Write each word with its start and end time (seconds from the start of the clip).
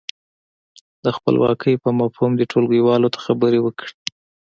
د 1.03 1.05
خپلواکۍ 1.17 1.73
پر 1.81 1.91
مفهوم 2.01 2.31
دې 2.39 2.45
ټولګیوالو 2.51 3.07
ته 3.13 3.19
خبرې 3.25 3.59
وکړي. 3.61 3.93